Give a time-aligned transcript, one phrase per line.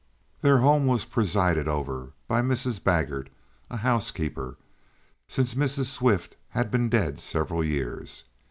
[0.41, 2.79] Their home was presided over by Mrs.
[2.83, 3.29] Baggert,
[3.69, 4.57] as housekeeper,
[5.27, 5.91] since Mrs.
[5.91, 8.23] Swift had been dead several years.